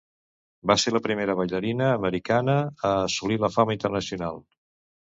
Va 0.71 0.77
ser 0.83 0.93
la 0.95 1.01
primera 1.07 1.35
ballarina 1.41 1.91
americana 1.99 2.57
a 2.65 2.95
assolir 3.05 3.41
la 3.47 3.55
fama 3.61 3.81
internacional. 3.81 4.47